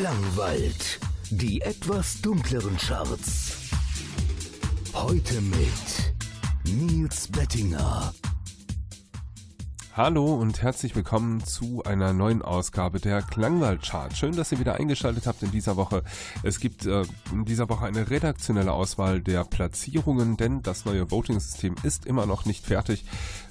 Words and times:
Klangwald. 0.00 0.98
Die 1.30 1.60
etwas 1.60 2.20
dunkleren 2.20 2.76
Charts. 2.78 3.70
Heute 4.92 5.40
mit 5.40 6.14
Nils 6.64 7.28
Bettinger. 7.28 8.12
Hallo 9.96 10.34
und 10.34 10.60
herzlich 10.60 10.96
willkommen 10.96 11.44
zu 11.44 11.84
einer 11.84 12.12
neuen 12.12 12.42
Ausgabe 12.42 12.98
der 12.98 13.22
Klangwald-Chart. 13.22 14.16
Schön, 14.16 14.34
dass 14.34 14.50
ihr 14.50 14.58
wieder 14.58 14.74
eingeschaltet 14.74 15.28
habt 15.28 15.44
in 15.44 15.52
dieser 15.52 15.76
Woche. 15.76 16.02
Es 16.42 16.58
gibt 16.58 16.84
äh, 16.84 17.04
in 17.30 17.44
dieser 17.44 17.68
Woche 17.68 17.86
eine 17.86 18.10
redaktionelle 18.10 18.72
Auswahl 18.72 19.20
der 19.20 19.44
Platzierungen, 19.44 20.36
denn 20.36 20.62
das 20.62 20.84
neue 20.84 21.12
Voting-System 21.12 21.76
ist 21.84 22.06
immer 22.06 22.26
noch 22.26 22.44
nicht 22.44 22.66
fertig. 22.66 23.04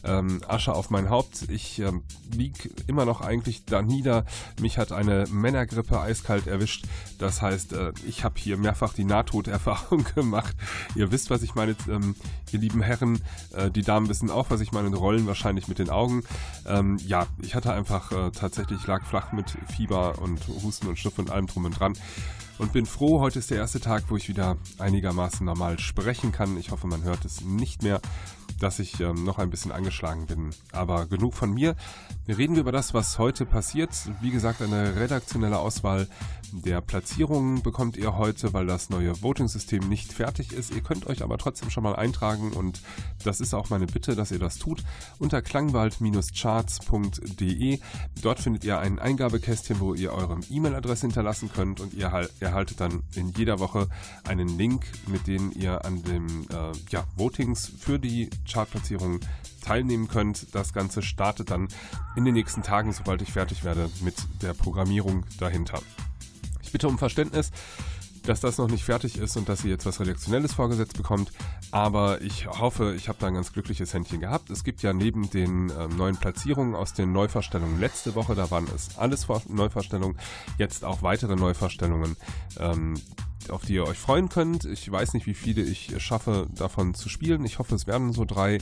Ähm, 0.03 0.41
Asche 0.45 0.73
auf 0.73 0.89
mein 0.89 1.09
Haupt. 1.09 1.49
Ich 1.49 1.79
ähm, 1.79 2.03
lieg 2.35 2.73
immer 2.87 3.05
noch 3.05 3.21
eigentlich 3.21 3.63
da 3.63 3.81
nieder. 3.81 4.25
Mich 4.59 4.77
hat 4.77 4.91
eine 4.91 5.23
Männergrippe 5.31 5.97
eiskalt 6.01 6.47
erwischt. 6.47 6.87
Das 7.19 7.41
heißt, 7.41 7.71
äh, 7.71 7.93
ich 8.05 8.25
habe 8.25 8.35
hier 8.37 8.57
mehrfach 8.57 8.93
die 8.93 9.05
Nahtoderfahrung 9.05 10.03
gemacht. 10.15 10.57
Ihr 10.95 11.09
wisst, 11.09 11.29
was 11.29 11.41
ich 11.41 11.55
meine, 11.55 11.77
ähm, 11.87 12.15
ihr 12.51 12.59
lieben 12.59 12.81
Herren. 12.81 13.21
Äh, 13.55 13.71
die 13.71 13.83
Damen 13.83 14.09
wissen 14.09 14.29
auch, 14.29 14.49
was 14.49 14.59
ich 14.59 14.73
meine, 14.73 14.93
rollen 14.93 15.25
wahrscheinlich 15.25 15.69
mit 15.69 15.79
den 15.79 15.89
Augen. 15.89 16.23
Ähm, 16.65 16.97
ja, 17.05 17.27
ich 17.41 17.55
hatte 17.55 17.73
einfach 17.73 18.11
äh, 18.11 18.31
tatsächlich, 18.31 18.85
lag 18.87 19.05
flach 19.05 19.31
mit 19.31 19.57
Fieber 19.75 20.19
und 20.19 20.39
Husten 20.63 20.87
und 20.87 20.97
Schnupfen 20.97 21.25
und 21.25 21.31
allem 21.31 21.47
drum 21.47 21.65
und 21.65 21.79
dran. 21.79 21.93
Und 22.59 22.71
bin 22.71 22.85
froh, 22.85 23.19
heute 23.19 23.39
ist 23.39 23.49
der 23.49 23.57
erste 23.57 23.79
Tag, 23.79 24.03
wo 24.09 24.17
ich 24.17 24.29
wieder 24.29 24.57
einigermaßen 24.77 25.45
normal 25.45 25.79
sprechen 25.79 26.31
kann. 26.31 26.55
Ich 26.57 26.71
hoffe, 26.71 26.87
man 26.87 27.03
hört 27.03 27.25
es 27.25 27.41
nicht 27.41 27.81
mehr 27.81 27.99
dass 28.63 28.79
ich 28.79 28.99
ähm, 29.01 29.25
noch 29.25 29.39
ein 29.39 29.49
bisschen 29.49 29.73
angeschlagen 29.73 30.25
bin. 30.25 30.51
Aber 30.71 31.05
genug 31.05 31.33
von 31.33 31.53
mir. 31.53 31.75
Reden 32.27 32.55
wir 32.55 32.61
über 32.61 32.71
das, 32.71 32.93
was 32.93 33.19
heute 33.19 33.45
passiert. 33.45 33.89
Wie 34.21 34.31
gesagt, 34.31 34.61
eine 34.61 34.95
redaktionelle 34.95 35.59
Auswahl 35.59 36.07
der 36.53 36.79
Platzierungen 36.81 37.63
bekommt 37.63 37.97
ihr 37.97 38.15
heute, 38.15 38.53
weil 38.53 38.67
das 38.67 38.91
neue 38.91 39.19
Voting-System 39.21 39.89
nicht 39.89 40.13
fertig 40.13 40.53
ist. 40.53 40.73
Ihr 40.73 40.81
könnt 40.81 41.07
euch 41.07 41.21
aber 41.23 41.37
trotzdem 41.39 41.71
schon 41.71 41.83
mal 41.83 41.95
eintragen 41.95 42.53
und 42.53 42.81
das 43.23 43.41
ist 43.41 43.55
auch 43.55 43.71
meine 43.71 43.87
Bitte, 43.87 44.15
dass 44.15 44.29
ihr 44.31 44.39
das 44.39 44.59
tut. 44.59 44.83
Unter 45.17 45.41
klangwald-charts.de. 45.41 47.79
Dort 48.21 48.39
findet 48.39 48.63
ihr 48.63 48.77
ein 48.79 48.99
Eingabekästchen, 48.99 49.79
wo 49.79 49.95
ihr 49.95 50.13
eure 50.13 50.39
E-Mail-Adresse 50.49 51.07
hinterlassen 51.07 51.49
könnt 51.51 51.79
und 51.79 51.95
ihr 51.95 52.29
erhaltet 52.39 52.79
dann 52.79 53.01
in 53.15 53.29
jeder 53.29 53.57
Woche 53.59 53.89
einen 54.27 54.55
Link, 54.57 54.85
mit 55.07 55.25
dem 55.25 55.51
ihr 55.55 55.83
an 55.83 56.03
dem 56.03 56.27
äh, 56.49 56.71
ja, 56.91 57.05
Votings 57.15 57.71
für 57.79 57.97
die 57.97 58.29
Chartplatzierungen 58.53 59.19
teilnehmen 59.63 60.07
könnt. 60.07 60.53
Das 60.53 60.73
Ganze 60.73 61.01
startet 61.01 61.51
dann 61.51 61.67
in 62.15 62.25
den 62.25 62.33
nächsten 62.33 62.61
Tagen, 62.61 62.93
sobald 62.93 63.21
ich 63.21 63.33
fertig 63.33 63.63
werde 63.63 63.89
mit 64.01 64.15
der 64.41 64.53
Programmierung 64.53 65.25
dahinter. 65.39 65.81
Ich 66.61 66.71
bitte 66.71 66.87
um 66.87 66.97
Verständnis, 66.97 67.51
dass 68.23 68.39
das 68.39 68.57
noch 68.57 68.69
nicht 68.69 68.83
fertig 68.83 69.17
ist 69.17 69.35
und 69.37 69.49
dass 69.49 69.63
ihr 69.63 69.71
jetzt 69.71 69.85
was 69.85 69.99
Redaktionelles 69.99 70.53
vorgesetzt 70.53 70.95
bekommt. 70.95 71.31
Aber 71.71 72.21
ich 72.21 72.47
hoffe, 72.47 72.93
ich 72.95 73.09
habe 73.09 73.17
da 73.19 73.27
ein 73.27 73.33
ganz 73.33 73.51
glückliches 73.51 73.93
Händchen 73.93 74.21
gehabt. 74.21 74.49
Es 74.49 74.63
gibt 74.63 74.81
ja 74.81 74.93
neben 74.93 75.29
den 75.29 75.69
äh, 75.69 75.87
neuen 75.87 76.17
Platzierungen 76.17 76.75
aus 76.75 76.93
den 76.93 77.11
Neuverstellungen 77.11 77.79
letzte 77.79 78.15
Woche, 78.15 78.35
da 78.35 78.49
waren 78.49 78.67
es 78.73 78.97
alles 78.97 79.27
Neuverstellungen, 79.49 80.17
jetzt 80.57 80.85
auch 80.85 81.01
weitere 81.01 81.35
Neuverstellungen. 81.35 82.15
Ähm, 82.59 82.95
auf 83.49 83.65
die 83.65 83.73
ihr 83.73 83.85
euch 83.85 83.97
freuen 83.97 84.29
könnt. 84.29 84.65
Ich 84.65 84.91
weiß 84.91 85.13
nicht, 85.13 85.25
wie 85.25 85.33
viele 85.33 85.61
ich 85.61 85.93
schaffe, 85.97 86.47
davon 86.55 86.93
zu 86.93 87.09
spielen. 87.09 87.45
Ich 87.45 87.59
hoffe, 87.59 87.75
es 87.75 87.87
werden 87.87 88.13
so 88.13 88.25
drei, 88.25 88.59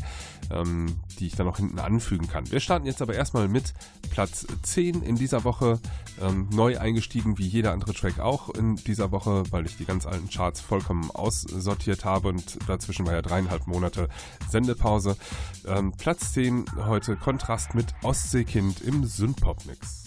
ähm, 0.51 0.95
die 1.19 1.27
ich 1.27 1.35
dann 1.35 1.45
noch 1.45 1.57
hinten 1.57 1.79
anfügen 1.79 2.27
kann. 2.27 2.49
Wir 2.51 2.59
starten 2.59 2.85
jetzt 2.85 3.01
aber 3.01 3.13
erstmal 3.13 3.47
mit 3.47 3.73
Platz 4.11 4.45
10 4.63 5.01
in 5.01 5.15
dieser 5.15 5.43
Woche. 5.43 5.79
Ähm, 6.21 6.47
neu 6.51 6.77
eingestiegen, 6.77 7.37
wie 7.37 7.47
jeder 7.47 7.71
andere 7.71 7.93
Track 7.93 8.19
auch 8.19 8.49
in 8.49 8.75
dieser 8.75 9.11
Woche, 9.11 9.43
weil 9.51 9.65
ich 9.65 9.77
die 9.77 9.85
ganz 9.85 10.05
alten 10.05 10.29
Charts 10.29 10.61
vollkommen 10.61 11.09
aussortiert 11.11 12.05
habe 12.05 12.29
und 12.29 12.59
dazwischen 12.67 13.05
war 13.05 13.13
ja 13.13 13.21
dreieinhalb 13.21 13.67
Monate 13.67 14.07
Sendepause. 14.49 15.17
Ähm, 15.65 15.93
Platz 15.97 16.33
10 16.33 16.65
heute 16.85 17.15
Kontrast 17.15 17.73
mit 17.73 17.87
Ostseekind 18.03 18.81
im 18.81 19.05
Synthpop-Mix. 19.05 20.05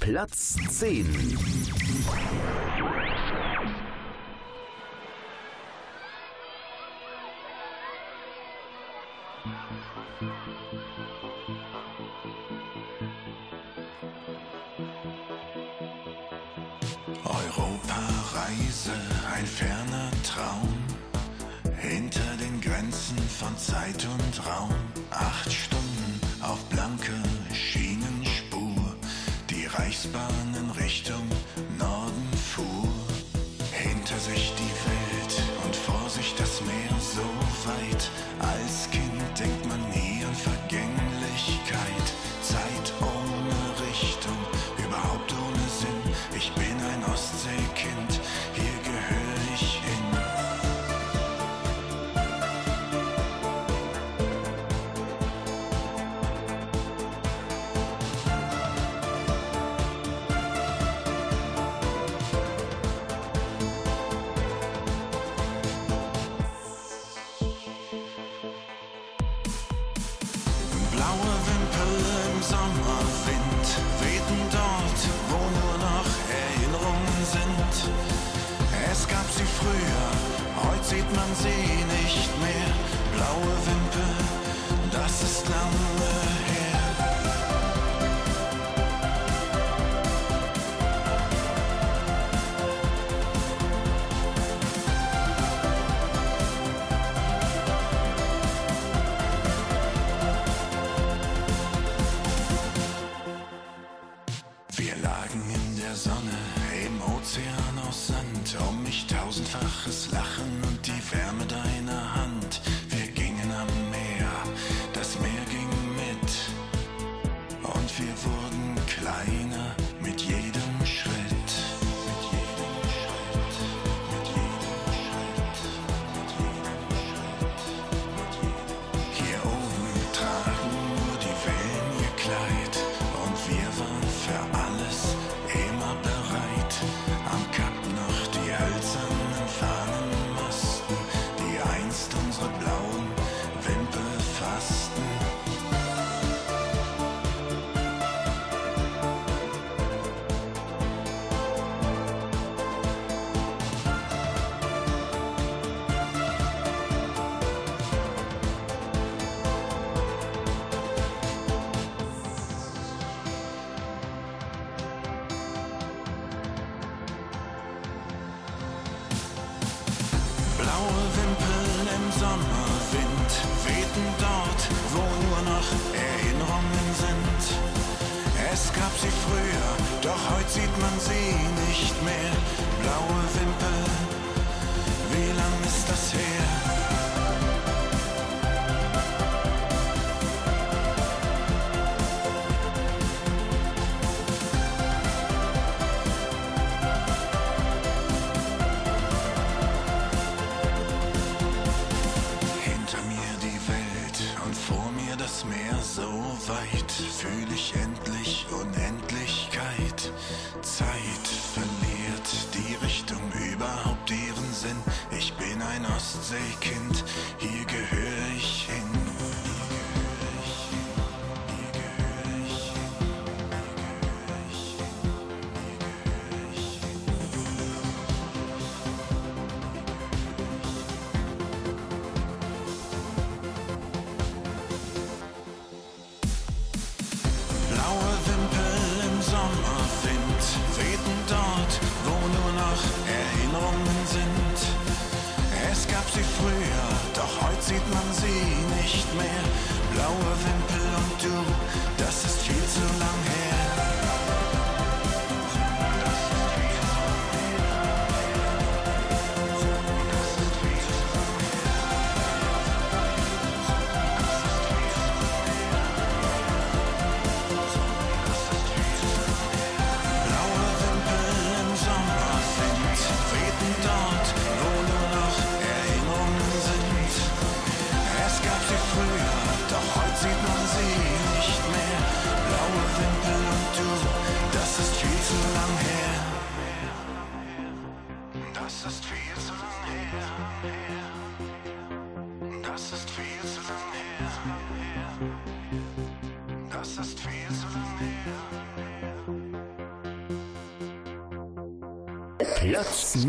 Platz 0.00 0.56
10. 0.68 1.06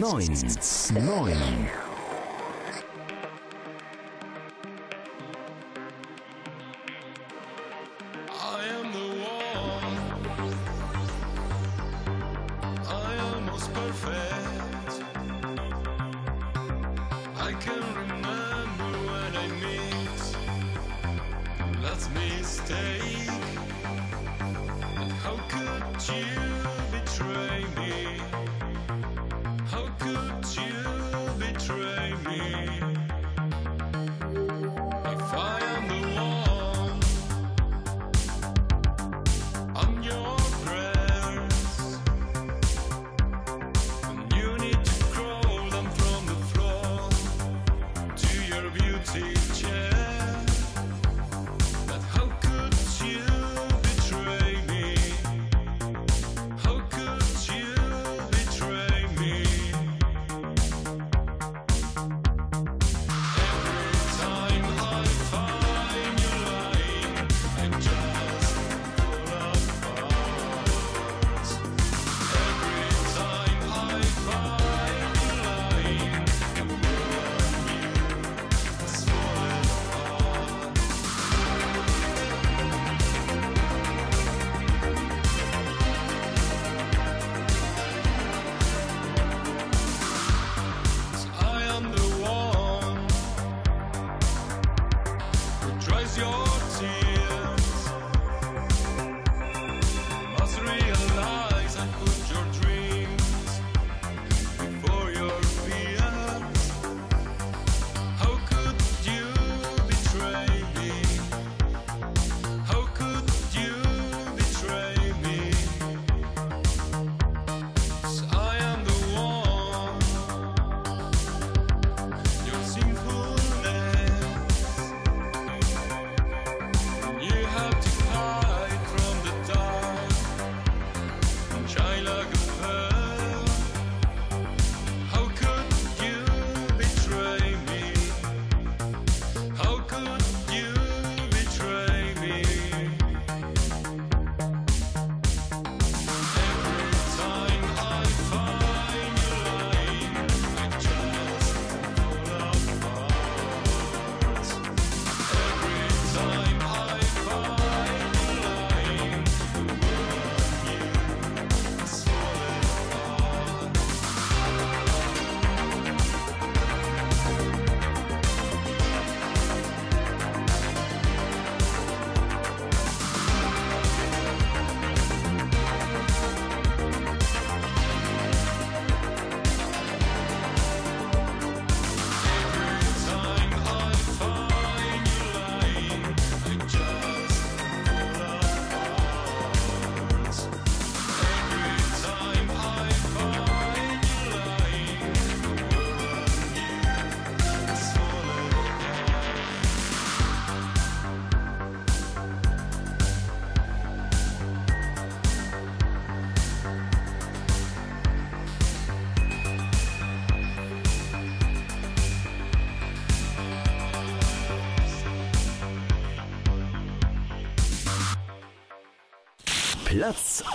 9. 0.05 0.21
9. 0.93 1.64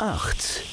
8. 0.00 0.69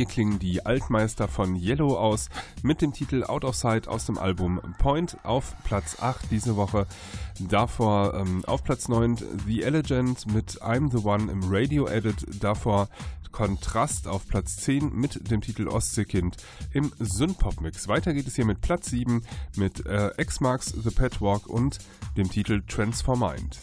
Hier 0.00 0.06
klingen 0.06 0.38
die 0.38 0.64
Altmeister 0.64 1.28
von 1.28 1.54
Yellow 1.54 1.94
aus 1.94 2.30
mit 2.62 2.80
dem 2.80 2.94
Titel 2.94 3.22
Out 3.22 3.44
of 3.44 3.54
Sight 3.54 3.86
aus 3.86 4.06
dem 4.06 4.16
Album 4.16 4.58
Point 4.78 5.18
auf 5.24 5.54
Platz 5.62 5.98
8 6.00 6.30
diese 6.30 6.56
Woche. 6.56 6.86
Davor 7.38 8.14
ähm, 8.14 8.42
auf 8.46 8.64
Platz 8.64 8.88
9 8.88 9.18
The 9.44 9.62
Elegant 9.62 10.26
mit 10.32 10.62
I'm 10.62 10.90
the 10.90 11.06
One 11.06 11.30
im 11.30 11.42
Radio 11.44 11.86
Edit. 11.86 12.24
Davor 12.42 12.88
Kontrast 13.30 14.08
auf 14.08 14.26
Platz 14.26 14.56
10 14.56 14.90
mit 14.94 15.30
dem 15.30 15.42
Titel 15.42 15.68
Ostseekind 15.68 16.38
im 16.72 16.94
Synthpop-Mix. 16.98 17.86
Weiter 17.86 18.14
geht 18.14 18.26
es 18.26 18.36
hier 18.36 18.46
mit 18.46 18.62
Platz 18.62 18.88
7 18.88 19.22
mit 19.56 19.84
äh, 19.84 20.12
X-Marks 20.16 20.68
The 20.82 20.90
Pet 20.92 21.20
Walk 21.20 21.46
und 21.46 21.78
dem 22.16 22.30
Titel 22.30 22.62
Transform 22.66 23.18
Mind. 23.18 23.58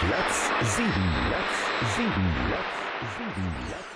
Platz 0.00 0.74
7, 0.74 0.86
Platz 0.86 1.96
7, 1.96 2.10
Platz 2.48 3.18
7, 3.18 3.34
Platz 3.68 3.84
Platz 3.84 3.93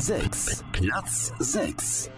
6. 0.00 0.64
Platz 0.72 1.32
6. 1.40 2.09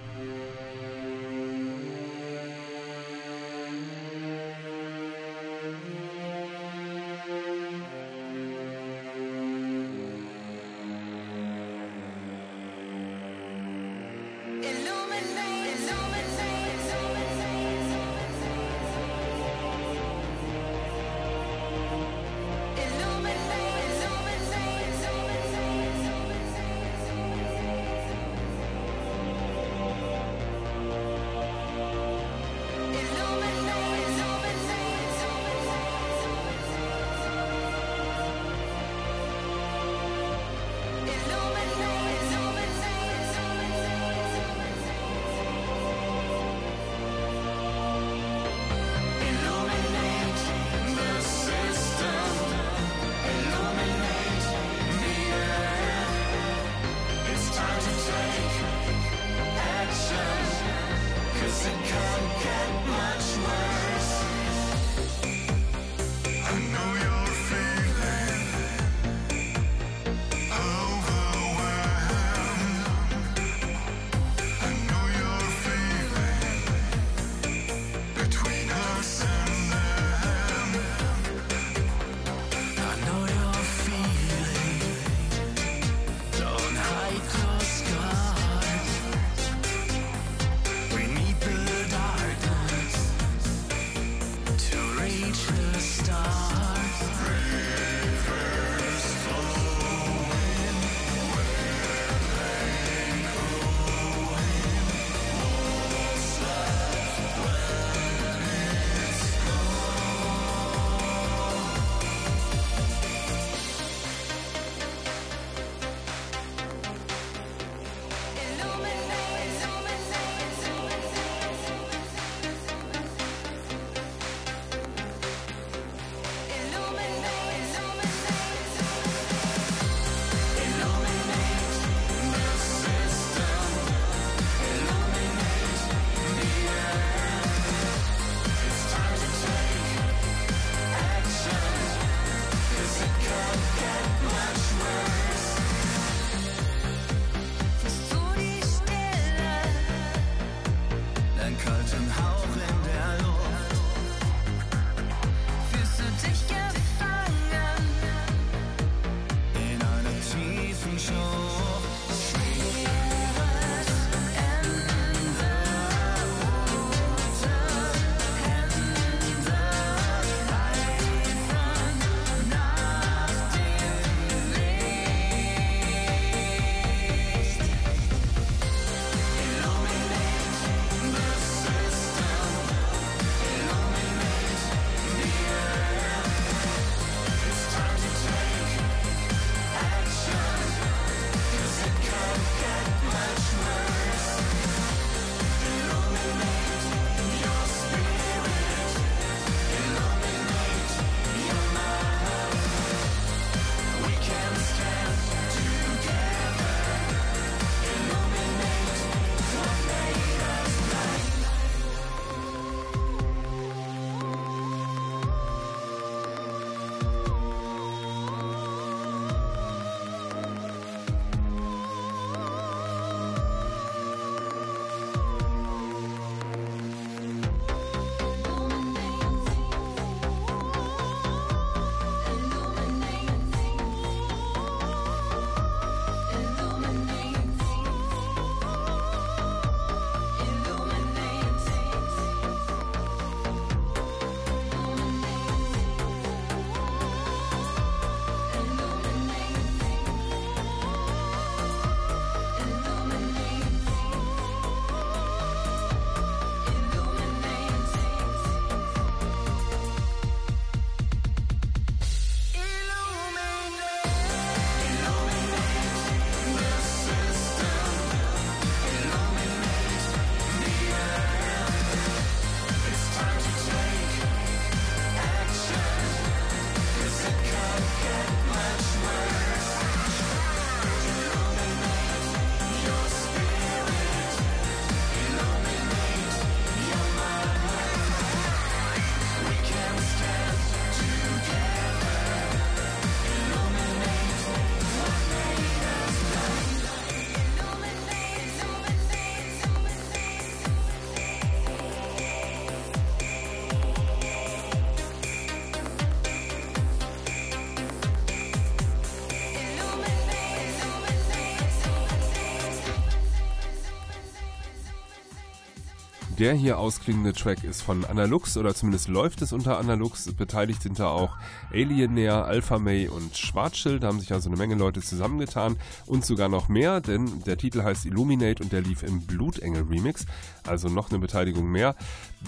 Der 316.42 316.54
hier 316.54 316.80
ausklingende 316.80 317.34
Track 317.34 317.62
ist 317.62 317.82
von 317.82 318.04
Analux 318.04 318.56
oder 318.56 318.74
zumindest 318.74 319.06
läuft 319.06 319.42
es 319.42 319.52
unter 319.52 319.78
Analux. 319.78 320.32
Beteiligt 320.32 320.82
sind 320.82 320.98
da 320.98 321.06
auch 321.06 321.36
Alienair, 321.72 322.46
Alpha 322.46 322.80
May 322.80 323.06
und 323.06 323.36
Schwarzschild. 323.36 324.02
Da 324.02 324.08
haben 324.08 324.18
sich 324.18 324.32
also 324.32 324.48
eine 324.48 324.58
Menge 324.58 324.74
Leute 324.74 325.02
zusammengetan 325.02 325.76
und 326.04 326.26
sogar 326.26 326.48
noch 326.48 326.68
mehr, 326.68 327.00
denn 327.00 327.44
der 327.44 327.58
Titel 327.58 327.84
heißt 327.84 328.06
Illuminate 328.06 328.60
und 328.60 328.72
der 328.72 328.80
lief 328.80 329.04
im 329.04 329.20
Blutengel 329.20 329.84
Remix. 329.84 330.26
Also 330.66 330.88
noch 330.88 331.10
eine 331.10 331.20
Beteiligung 331.20 331.70
mehr. 331.70 331.94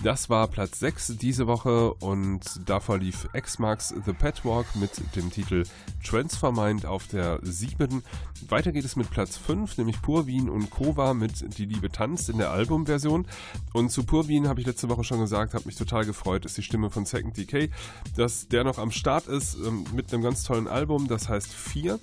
Das 0.03 0.29
war 0.29 0.49
Platz 0.49 0.81
6 0.81 1.19
diese 1.19 1.47
Woche 1.47 1.95
und 1.95 2.41
davor 2.67 2.99
lief 2.99 3.29
X-Marks 3.33 3.95
The 4.05 4.13
Pet 4.13 4.43
mit 4.75 4.91
dem 5.15 5.31
Titel 5.31 5.65
Transfer 6.05 6.51
Mind 6.51 6.85
auf 6.85 7.07
der 7.07 7.39
7. 7.43 8.03
Weiter 8.49 8.73
geht 8.73 8.85
es 8.85 8.97
mit 8.97 9.11
Platz 9.11 9.37
5, 9.37 9.79
nämlich 9.79 10.03
Purwin 10.03 10.51
und 10.51 10.71
Kova 10.71 11.15
mit 11.15 11.57
Die 11.59 11.65
Liebe 11.65 11.91
tanzt 11.91 12.29
in 12.29 12.39
der 12.39 12.51
Albumversion. 12.51 13.27
Und 13.73 13.84
zu 13.89 14.05
Purwin 14.05 14.49
habe 14.49 14.61
ich 14.61 14.67
letzte 14.67 14.89
Woche 14.89 15.05
schon 15.05 15.21
gesagt, 15.21 15.55
habe 15.55 15.67
mich 15.67 15.77
total 15.77 16.05
gefreut, 16.05 16.45
ist 16.45 16.57
die 16.57 16.63
Stimme 16.63 16.91
von 16.91 17.05
Second 17.05 17.37
Decay, 17.37 17.71
dass 18.17 18.49
der 18.49 18.65
noch 18.65 18.79
am 18.79 18.91
Start 18.91 19.27
ist 19.27 19.55
ähm, 19.55 19.85
mit 19.95 20.13
einem 20.13 20.23
ganz 20.23 20.45
tollen 20.45 20.69
Album, 20.69 21.09
das 21.09 21.29
heißt 21.29 21.53
4. 21.53 21.99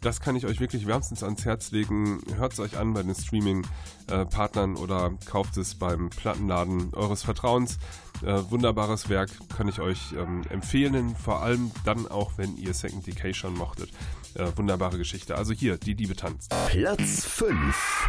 Das 0.00 0.20
kann 0.20 0.34
ich 0.34 0.46
euch 0.46 0.60
wirklich 0.60 0.86
wärmstens 0.86 1.22
ans 1.22 1.44
Herz 1.44 1.72
legen. 1.72 2.22
Hört 2.36 2.54
es 2.54 2.60
euch 2.60 2.78
an 2.78 2.94
bei 2.94 3.02
den 3.02 3.14
Streaming-Partnern 3.14 4.76
oder 4.76 5.12
kauft 5.26 5.58
es 5.58 5.74
beim 5.74 6.08
Plattenladen 6.08 6.94
eures 6.94 7.22
Vertrauens. 7.22 7.78
Äh, 8.22 8.50
wunderbares 8.50 9.10
Werk 9.10 9.30
kann 9.54 9.68
ich 9.68 9.80
euch 9.80 10.12
ähm, 10.12 10.42
empfehlen, 10.48 11.14
vor 11.14 11.42
allem 11.42 11.70
dann 11.84 12.08
auch, 12.08 12.32
wenn 12.36 12.56
ihr 12.56 12.72
Second 12.72 13.06
Decay 13.06 13.34
schon 13.34 13.54
mochtet. 13.54 13.90
Äh, 14.34 14.46
wunderbare 14.56 14.96
Geschichte. 14.96 15.36
Also 15.36 15.52
hier, 15.52 15.76
die 15.76 15.92
Liebe 15.92 16.16
tanzt. 16.16 16.54
Platz 16.68 17.26
5 17.26 18.08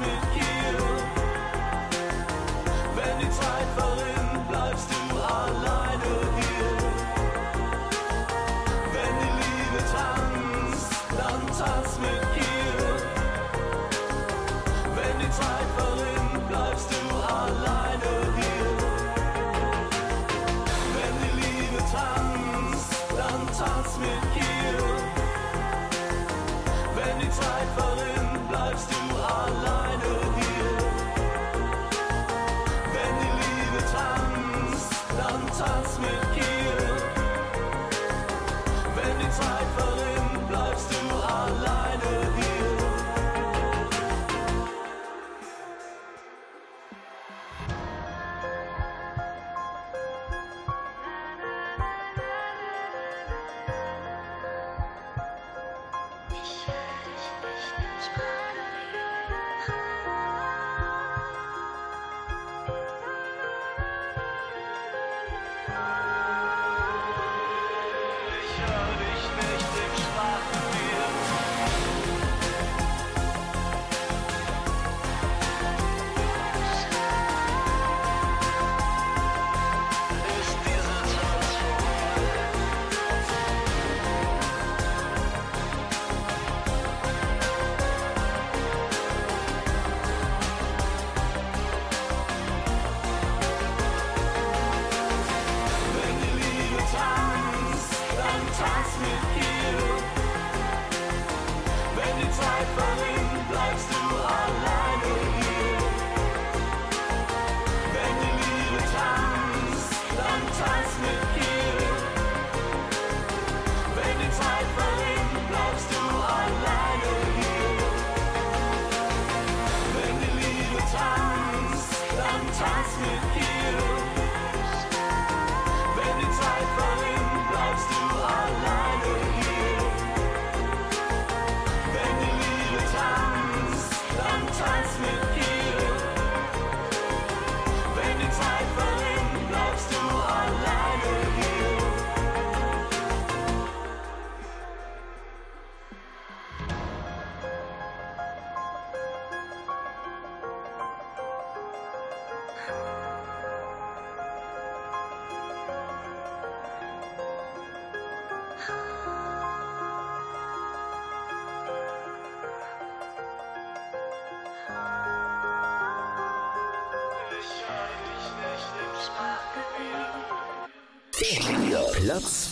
with 0.00 0.36
you. 0.36 0.97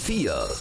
Platz 0.07 0.56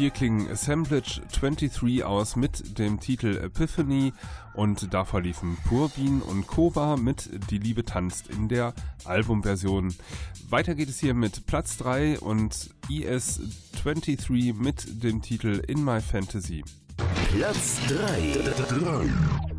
Hier 0.00 0.08
klingen 0.08 0.50
Assemblage 0.50 1.20
23 1.30 2.04
aus 2.04 2.34
mit 2.34 2.78
dem 2.78 3.00
Titel 3.00 3.36
Epiphany 3.36 4.14
und 4.54 4.94
davor 4.94 5.20
liefen 5.20 5.58
Purbin 5.68 6.22
und 6.22 6.46
Kova 6.46 6.96
mit 6.96 7.28
Die 7.50 7.58
Liebe 7.58 7.84
tanzt 7.84 8.30
in 8.30 8.48
der 8.48 8.72
Albumversion. 9.04 9.94
Weiter 10.48 10.74
geht 10.74 10.88
es 10.88 11.00
hier 11.00 11.12
mit 11.12 11.44
Platz 11.44 11.76
3 11.76 12.18
und 12.18 12.70
ES23 12.88 14.54
mit 14.54 15.04
dem 15.04 15.20
Titel 15.20 15.62
In 15.68 15.84
My 15.84 16.00
Fantasy. 16.00 16.64
Platz 17.36 17.78
3. 17.86 19.49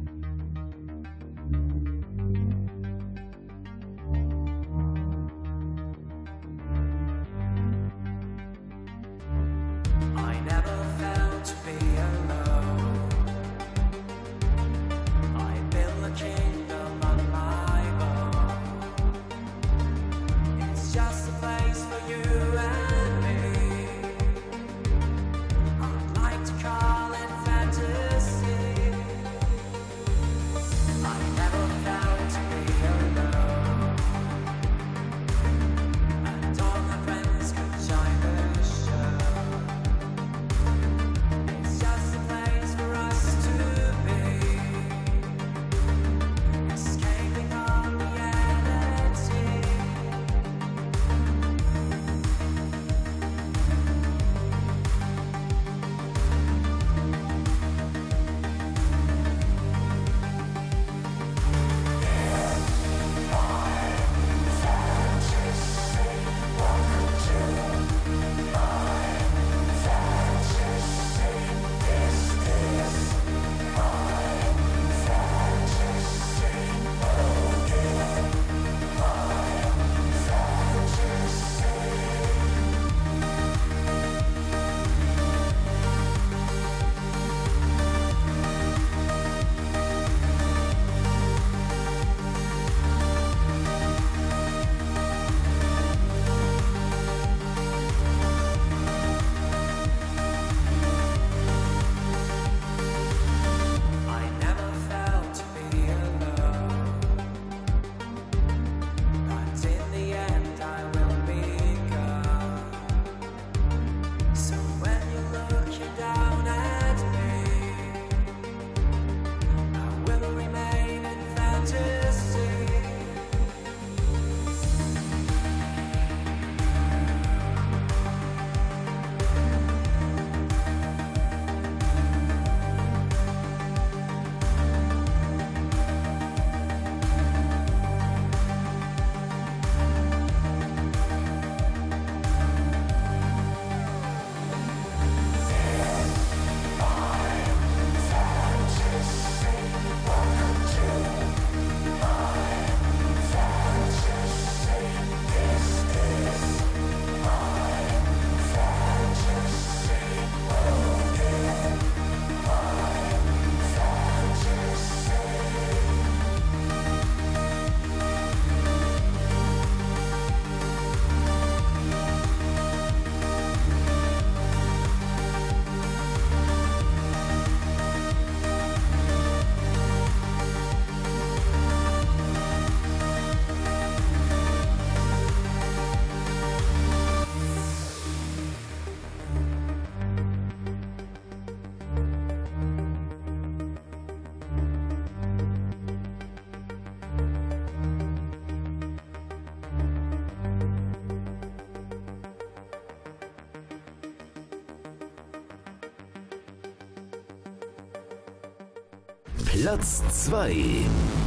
Platz 209.71 210.01
2 210.27 211.20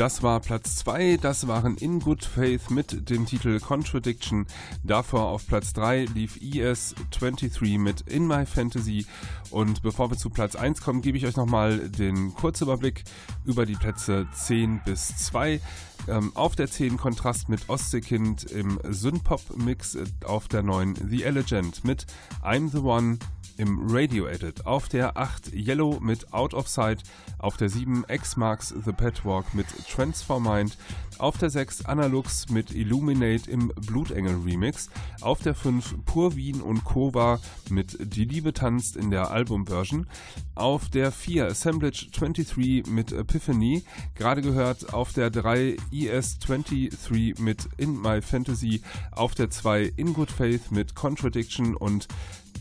Das 0.00 0.22
war 0.22 0.40
Platz 0.40 0.76
2, 0.76 1.18
das 1.18 1.46
waren 1.46 1.76
In 1.76 2.00
Good 2.00 2.24
Faith 2.24 2.70
mit 2.70 3.10
dem 3.10 3.26
Titel 3.26 3.60
Contradiction. 3.60 4.46
Davor 4.82 5.26
auf 5.26 5.46
Platz 5.46 5.74
3 5.74 6.06
lief 6.06 6.36
ES23 6.36 7.78
mit 7.78 8.00
In 8.08 8.26
My 8.26 8.46
Fantasy. 8.46 9.04
Und 9.50 9.82
bevor 9.82 10.10
wir 10.10 10.16
zu 10.16 10.30
Platz 10.30 10.56
1 10.56 10.80
kommen, 10.80 11.02
gebe 11.02 11.18
ich 11.18 11.26
euch 11.26 11.36
nochmal 11.36 11.90
den 11.90 12.32
Kurzüberblick 12.32 13.04
über 13.44 13.66
die 13.66 13.74
Plätze 13.74 14.26
10 14.32 14.80
bis 14.86 15.18
2. 15.18 15.60
Ähm, 16.08 16.32
auf 16.34 16.56
der 16.56 16.70
10 16.70 16.96
Kontrast 16.96 17.50
mit 17.50 17.68
Ostseekind 17.68 18.44
im 18.44 18.80
Synpop-Mix 18.88 19.98
auf 20.24 20.48
der 20.48 20.62
9 20.62 20.94
The 21.10 21.24
Elegant 21.24 21.84
mit 21.84 22.06
I'm 22.42 22.70
the 22.70 22.78
One 22.78 23.18
im 23.60 23.78
Radio 23.90 24.26
Edit. 24.26 24.64
Auf 24.64 24.88
der 24.88 25.18
8 25.18 25.52
Yellow 25.52 26.00
mit 26.00 26.32
Out 26.32 26.54
of 26.54 26.66
Sight. 26.66 27.02
Auf 27.38 27.58
der 27.58 27.68
7 27.68 28.06
X 28.08 28.38
Marks 28.38 28.70
The 28.70 28.92
Pet 28.92 29.22
Walk 29.26 29.52
mit 29.52 29.66
Transform 29.86 30.44
Mind. 30.44 30.78
Auf 31.18 31.36
der 31.36 31.50
6 31.50 31.84
Analux 31.84 32.48
mit 32.48 32.74
Illuminate 32.74 33.50
im 33.50 33.68
Blutengel 33.86 34.36
Remix. 34.46 34.88
Auf 35.20 35.42
der 35.42 35.54
5 35.54 36.06
Pur 36.06 36.36
Wien 36.36 36.62
und 36.62 36.84
Kova 36.84 37.38
mit 37.68 37.98
Die 38.00 38.24
Liebe 38.24 38.54
tanzt 38.54 38.96
in 38.96 39.10
der 39.10 39.30
Albumversion. 39.30 40.06
Auf 40.54 40.88
der 40.88 41.12
4 41.12 41.48
Assemblage 41.48 42.06
23 42.12 42.86
mit 42.86 43.12
Epiphany. 43.12 43.84
Gerade 44.14 44.40
gehört 44.40 44.94
auf 44.94 45.12
der 45.12 45.28
3 45.28 45.76
ES23 45.92 47.38
mit 47.38 47.68
In 47.76 48.00
My 48.00 48.22
Fantasy. 48.22 48.80
Auf 49.12 49.34
der 49.34 49.50
2 49.50 49.92
In 49.96 50.14
Good 50.14 50.30
Faith 50.30 50.70
mit 50.70 50.94
Contradiction 50.94 51.76
und 51.76 52.08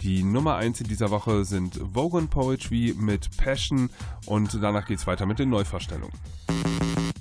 die 0.01 0.23
Nummer 0.23 0.55
1 0.55 0.81
in 0.81 0.87
dieser 0.87 1.09
Woche 1.09 1.45
sind 1.45 1.79
Vogan 1.81 2.27
Poetry 2.27 2.95
mit 2.97 3.35
Passion 3.37 3.89
und 4.25 4.57
danach 4.61 4.85
geht 4.85 4.99
es 4.99 5.07
weiter 5.07 5.25
mit 5.25 5.39
den 5.39 5.49
Neuvorstellungen. 5.49 6.13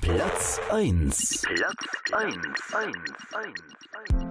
Platz 0.01 0.61
1 0.71 1.43
Platz 1.43 2.13
1, 2.13 2.37
1, 2.73 2.97
1, 3.35 4.23
1. 4.23 4.28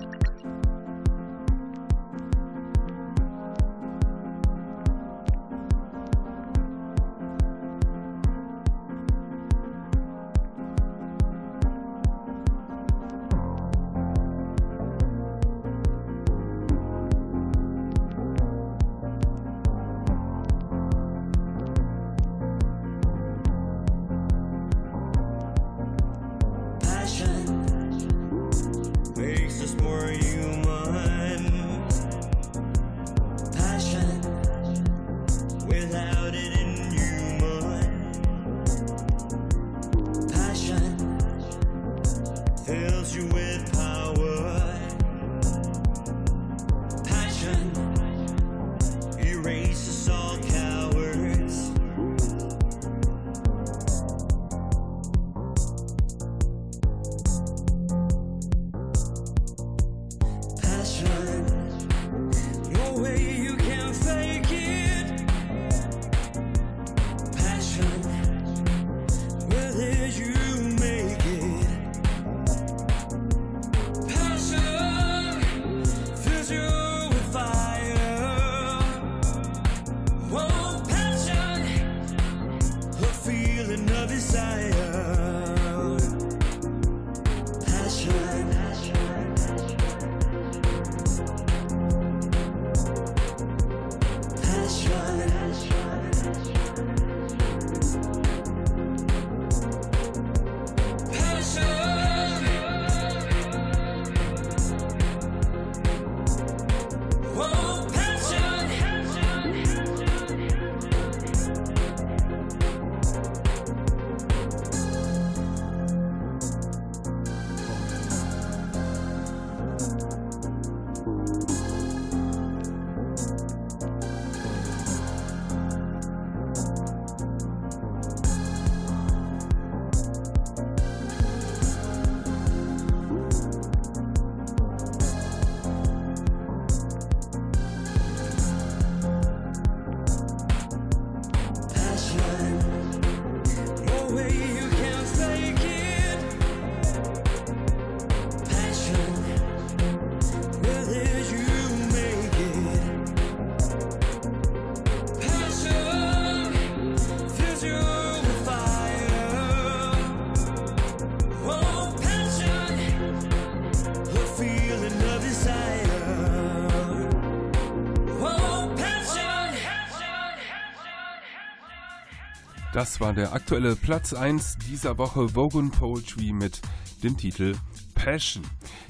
Das 172.78 173.02
war 173.02 173.12
der 173.12 173.34
aktuelle 173.34 173.76
Platz 173.76 174.14
1 174.14 174.60
dieser 174.70 175.00
Woche 175.00 175.34
Vogon 175.34 175.72
Poetry 175.72 176.32
mit 176.32 176.62
dem 177.02 177.18
Titel 177.18 177.56
Passion. 177.96 178.44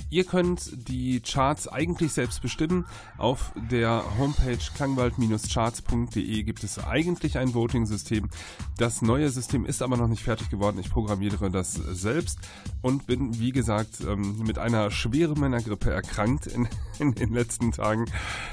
Ihr 0.10 0.26
könnt 0.26 0.90
die 0.90 1.22
Charts 1.22 1.70
eigentlich 1.70 2.12
selbst 2.12 2.42
bestimmen. 2.42 2.86
Auf 3.18 3.54
der 3.72 4.04
Homepage 4.18 4.58
klangwald-charts.de 4.76 6.44
gibt 6.44 6.66
es 6.66 6.84
eigentlich 6.86 7.38
ein 7.38 7.54
Voting-System. 7.54 8.30
Das 8.78 9.02
neue 9.02 9.30
System 9.30 9.66
ist 9.66 9.82
aber 9.82 9.98
noch 9.98 10.08
nicht 10.08 10.24
fertig 10.24 10.50
geworden. 10.50 10.78
Ich 10.80 10.92
programmiere 10.92 11.50
das 11.50 11.74
selbst 11.74 12.38
und 12.84 13.08
bin, 13.08 13.40
wie 13.40 13.52
gesagt, 13.52 14.02
ähm, 14.08 14.38
mit 14.46 14.60
einer 14.60 14.92
schweren 14.92 15.40
Männergrippe 15.40 15.90
erkrankt 15.90 16.46
in, 16.46 16.68
in 17.00 17.16
den 17.16 17.34
letzten 17.34 17.72
Tagen. 17.72 18.06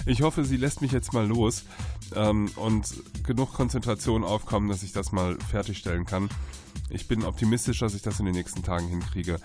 Ich 0.06 0.22
hoffe, 0.22 0.44
sie 0.44 0.56
lässt 0.56 0.80
mich 0.80 0.92
jetzt 0.92 1.12
mal 1.12 1.26
los 1.26 1.64
ähm, 2.14 2.50
und 2.56 2.94
genug 3.22 3.52
Konzentration 3.52 4.24
aufkommen, 4.24 4.68
dass 4.70 4.82
ich 4.82 4.92
das 4.92 5.12
mal 5.12 5.36
fertigstellen 5.50 6.06
kann. 6.06 6.30
Ich 6.88 7.06
bin 7.06 7.24
optimistisch, 7.24 7.80
dass 7.80 7.94
ich 7.94 8.02
das 8.02 8.18
in 8.18 8.26
den 8.26 8.34
nächsten 8.34 8.62
Tagen 8.62 8.88
hinkriege. 8.88 9.38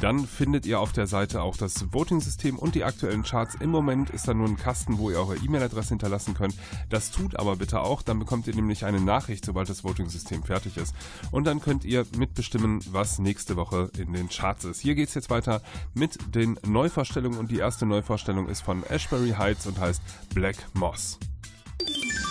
Dann 0.00 0.26
findet 0.26 0.64
ihr 0.64 0.78
auf 0.78 0.92
der 0.92 1.06
Seite 1.08 1.42
auch 1.42 1.56
das 1.56 1.92
Voting-System 1.92 2.56
und 2.58 2.74
die 2.74 2.84
aktuellen 2.84 3.24
Charts. 3.24 3.56
Im 3.56 3.70
Moment 3.70 4.10
ist 4.10 4.28
da 4.28 4.34
nur 4.34 4.46
ein 4.46 4.56
Kasten, 4.56 4.98
wo 4.98 5.10
ihr 5.10 5.18
eure 5.18 5.36
E-Mail-Adresse 5.36 5.90
hinterlassen 5.90 6.34
könnt. 6.34 6.54
Das 6.88 7.10
tut 7.10 7.36
aber 7.36 7.56
bitte 7.56 7.80
auch. 7.80 8.02
Dann 8.02 8.18
bekommt 8.18 8.46
ihr 8.46 8.54
nämlich 8.54 8.84
eine 8.84 9.00
Nachricht, 9.00 9.44
sobald 9.44 9.68
das 9.68 9.82
Voting-System 9.82 10.44
fertig 10.44 10.76
ist. 10.76 10.94
Und 11.32 11.44
dann 11.44 11.60
könnt 11.60 11.84
ihr 11.84 12.06
mitbestimmen, 12.16 12.80
was 12.92 13.18
nächste 13.18 13.56
Woche 13.56 13.90
in 13.98 14.12
den 14.12 14.28
Charts 14.28 14.64
ist. 14.64 14.80
Hier 14.80 14.94
geht 14.94 15.08
es 15.08 15.14
jetzt 15.14 15.30
weiter 15.30 15.62
mit 15.94 16.18
den 16.34 16.58
Neuvorstellungen 16.64 17.38
und 17.38 17.50
die 17.50 17.58
erste 17.58 17.84
Neuvorstellung 17.84 18.48
ist 18.48 18.60
von 18.60 18.84
Ashbury 18.84 19.30
Heights 19.30 19.66
und 19.66 19.80
heißt 19.80 20.00
Black 20.32 20.56
Moss. 20.74 21.18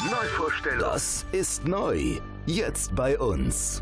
Neuvorstellung. 0.09 0.80
Das 0.80 1.26
ist 1.32 1.65
neu. 1.65 2.20
Jetzt 2.45 2.95
bei 2.95 3.20
uns. 3.20 3.82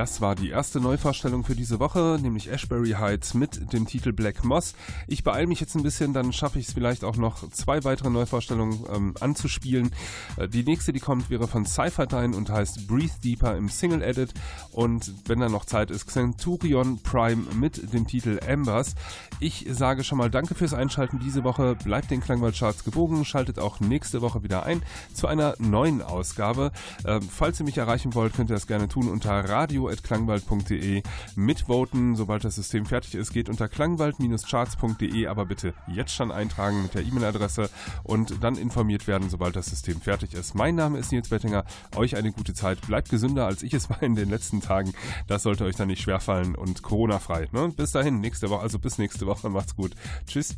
Das 0.00 0.22
war 0.22 0.34
die 0.34 0.48
erste 0.48 0.80
Neuvorstellung 0.80 1.44
für 1.44 1.54
diese 1.54 1.78
Woche, 1.78 2.18
nämlich 2.22 2.50
Ashbury 2.50 2.92
Heights 2.92 3.34
mit 3.34 3.70
dem 3.74 3.86
Titel 3.86 4.14
Black 4.14 4.44
Moss. 4.46 4.74
Ich 5.06 5.24
beeile 5.24 5.46
mich 5.46 5.60
jetzt 5.60 5.74
ein 5.74 5.82
bisschen, 5.82 6.14
dann 6.14 6.32
schaffe 6.32 6.58
ich 6.58 6.68
es 6.68 6.72
vielleicht 6.72 7.04
auch 7.04 7.16
noch 7.16 7.50
zwei 7.50 7.84
weitere 7.84 8.08
Neuvorstellungen 8.08 8.82
ähm, 8.90 9.14
anzuspielen. 9.20 9.90
Äh, 10.38 10.48
die 10.48 10.62
nächste, 10.62 10.94
die 10.94 11.00
kommt, 11.00 11.28
wäre 11.28 11.46
von 11.46 11.66
Cypherdyne 11.66 12.34
und 12.34 12.48
heißt 12.48 12.86
Breathe 12.88 13.12
Deeper 13.22 13.58
im 13.58 13.68
Single 13.68 14.00
Edit. 14.00 14.32
Und 14.72 15.12
wenn 15.26 15.40
da 15.40 15.50
noch 15.50 15.66
Zeit 15.66 15.90
ist, 15.90 16.08
Centurion 16.08 17.02
Prime 17.02 17.42
mit 17.52 17.92
dem 17.92 18.06
Titel 18.06 18.38
Embers. 18.38 18.94
Ich 19.38 19.66
sage 19.68 20.02
schon 20.02 20.16
mal 20.16 20.30
Danke 20.30 20.54
fürs 20.54 20.72
Einschalten 20.72 21.18
diese 21.18 21.44
Woche. 21.44 21.74
Bleibt 21.74 22.10
den 22.10 22.22
Klangwald-Charts 22.22 22.84
gewogen. 22.84 23.26
Schaltet 23.26 23.58
auch 23.58 23.80
nächste 23.80 24.22
Woche 24.22 24.42
wieder 24.42 24.64
ein 24.64 24.82
zu 25.12 25.26
einer 25.26 25.56
neuen 25.58 26.00
Ausgabe. 26.00 26.72
Äh, 27.04 27.20
falls 27.20 27.60
ihr 27.60 27.66
mich 27.66 27.76
erreichen 27.76 28.14
wollt, 28.14 28.32
könnt 28.32 28.48
ihr 28.48 28.54
das 28.54 28.66
gerne 28.66 28.88
tun 28.88 29.06
unter 29.06 29.32
radio 29.32 29.89
klangwald.de 29.96 31.02
mitvoten. 31.36 32.16
Sobald 32.16 32.44
das 32.44 32.56
System 32.56 32.86
fertig 32.86 33.14
ist, 33.14 33.32
geht 33.32 33.48
unter 33.48 33.68
klangwald-charts.de, 33.68 35.26
aber 35.26 35.46
bitte 35.46 35.74
jetzt 35.86 36.14
schon 36.14 36.30
eintragen 36.32 36.82
mit 36.82 36.94
der 36.94 37.02
E-Mail-Adresse 37.02 37.70
und 38.02 38.42
dann 38.42 38.56
informiert 38.56 39.06
werden, 39.06 39.28
sobald 39.30 39.56
das 39.56 39.66
System 39.66 40.00
fertig 40.00 40.34
ist. 40.34 40.54
Mein 40.54 40.74
Name 40.74 40.98
ist 40.98 41.12
Nils 41.12 41.28
Bettinger. 41.28 41.64
Euch 41.96 42.16
eine 42.16 42.32
gute 42.32 42.54
Zeit. 42.54 42.80
Bleibt 42.86 43.08
gesünder, 43.08 43.46
als 43.46 43.62
ich 43.62 43.74
es 43.74 43.90
war 43.90 44.02
in 44.02 44.14
den 44.14 44.30
letzten 44.30 44.60
Tagen. 44.60 44.92
Das 45.26 45.42
sollte 45.42 45.64
euch 45.64 45.76
dann 45.76 45.88
nicht 45.88 46.02
schwerfallen 46.02 46.54
und 46.54 46.82
Corona-frei. 46.82 47.48
Ne? 47.52 47.72
Bis 47.76 47.92
dahin, 47.92 48.20
nächste 48.20 48.50
Woche, 48.50 48.62
also 48.62 48.78
bis 48.78 48.98
nächste 48.98 49.26
Woche. 49.26 49.48
Macht's 49.50 49.76
gut. 49.76 49.92
Tschüss. 50.26 50.56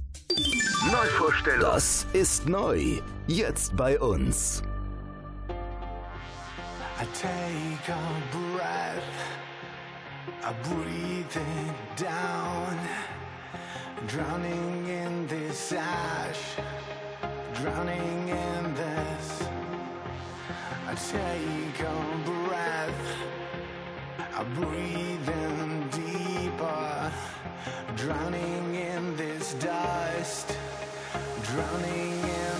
Neuvorstellung. 0.90 1.60
Das 1.60 2.06
ist 2.12 2.48
neu. 2.48 3.00
Jetzt 3.26 3.76
bei 3.76 4.00
uns. 4.00 4.62
I 7.02 7.04
take 7.06 7.88
a 7.88 8.22
breath, 8.30 9.12
I 10.44 10.52
breathe 10.52 11.36
it 11.36 11.96
down, 11.96 12.78
drowning 14.06 14.86
in 14.86 15.26
this 15.26 15.72
ash, 15.72 16.42
drowning 17.54 18.28
in 18.28 18.74
this. 18.76 19.42
I 20.86 20.94
take 20.94 21.80
a 21.80 22.00
breath, 22.24 23.04
I 24.36 24.44
breathe 24.60 25.28
in 25.28 25.88
deeper, 25.88 27.12
drowning 27.96 28.76
in 28.76 29.16
this 29.16 29.54
dust, 29.54 30.56
drowning 31.50 32.12
in 32.22 32.51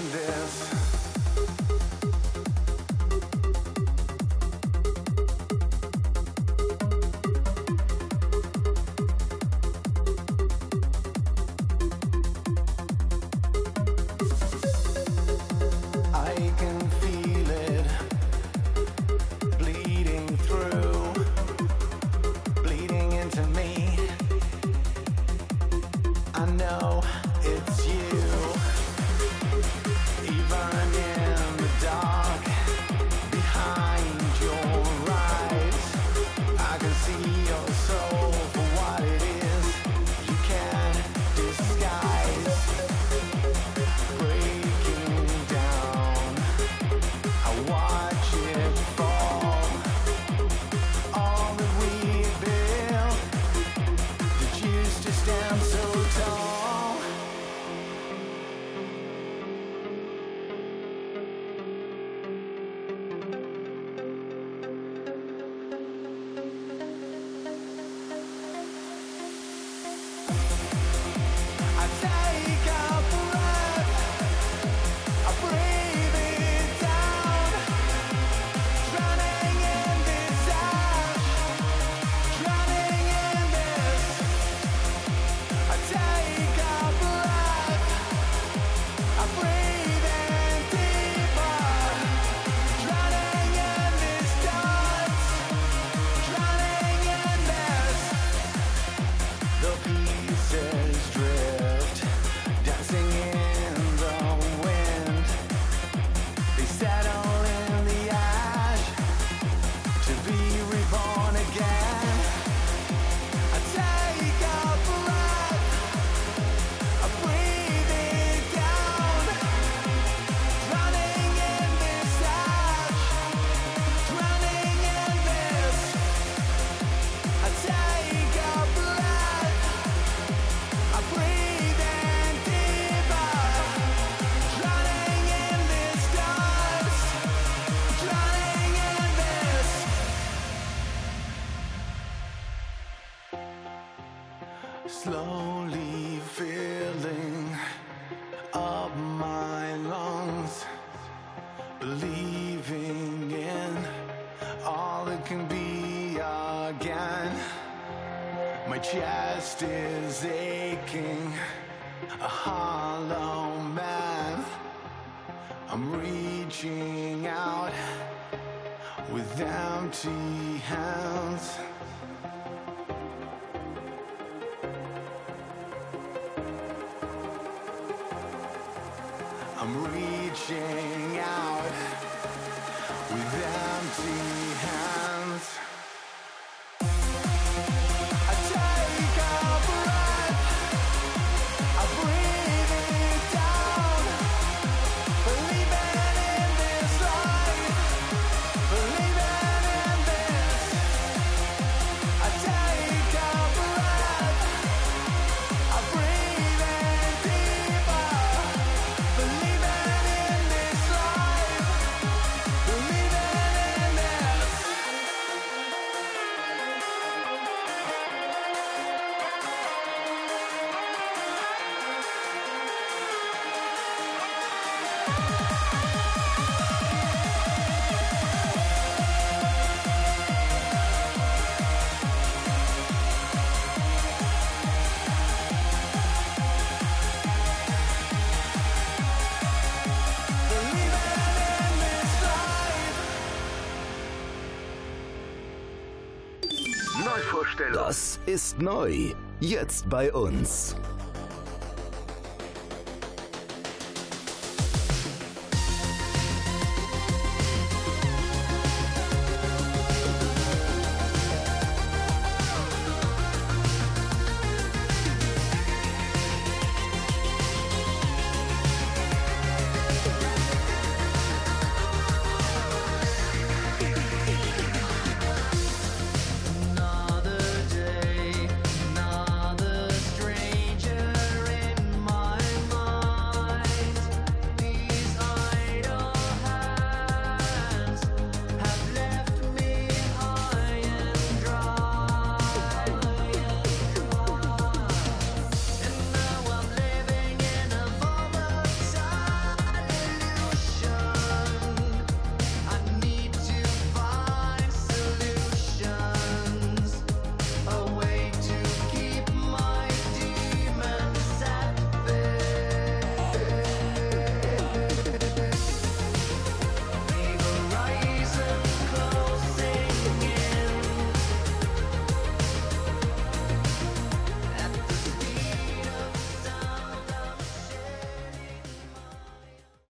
ist 248.27 248.61
neu. 248.61 249.13
Jetzt 249.41 249.89
bei 249.89 250.13
uns. 250.13 250.77